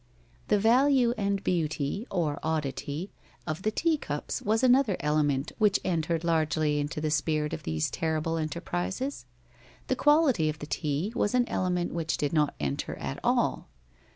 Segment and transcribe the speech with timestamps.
[0.47, 3.11] The value and beauty, or oddity,
[3.45, 7.91] of the tea cups was another element which entered largely into the spirit of these
[7.91, 9.25] terrible enterprises.
[9.89, 13.67] The quality of the tea was an element which did not enter at all.